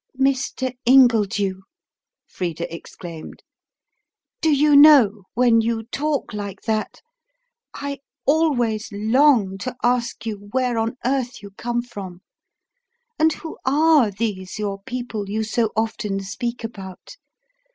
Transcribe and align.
"Mr. 0.19 0.73
Ingledew," 0.83 1.61
Frida 2.25 2.73
exclaimed, 2.73 3.43
"do 4.41 4.49
you 4.51 4.75
know, 4.75 5.25
when 5.35 5.61
you 5.61 5.83
talk 5.91 6.33
like 6.33 6.63
that, 6.63 7.01
I 7.75 7.99
always 8.25 8.89
long 8.91 9.59
to 9.59 9.75
ask 9.83 10.25
you 10.25 10.49
where 10.53 10.79
on 10.79 10.97
earth 11.05 11.43
you 11.43 11.51
come 11.51 11.83
from, 11.83 12.21
and 13.19 13.31
who 13.31 13.59
are 13.63 14.09
these 14.09 14.57
your 14.57 14.81
people 14.87 15.29
you 15.29 15.43
so 15.43 15.71
often 15.77 16.19
speak 16.21 16.63
about. 16.63 17.17